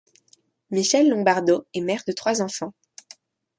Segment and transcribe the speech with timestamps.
[0.71, 2.73] Michelle Lombardo est mère de trois enfants.